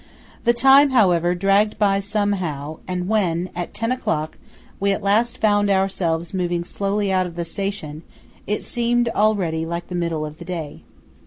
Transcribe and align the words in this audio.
The 0.45 0.53
time, 0.55 0.89
however, 0.89 1.35
dragged 1.35 1.77
by 1.77 1.99
somehow, 1.99 2.79
and 2.87 3.07
when 3.07 3.51
at 3.55 3.75
ten 3.75 3.91
o'clock 3.91 4.35
we 4.79 4.91
at 4.93 5.03
last 5.03 5.37
found 5.37 5.69
ourselves 5.69 6.33
moving 6.33 6.63
slowly 6.63 7.11
out 7.11 7.27
of 7.27 7.35
the 7.35 7.45
station, 7.45 8.01
it 8.47 8.63
seemed 8.63 9.09
already 9.09 9.63
like 9.63 9.89
the 9.89 9.93
middle 9.93 10.25
of 10.25 10.39
the 10.39 10.45
day. 10.45 10.81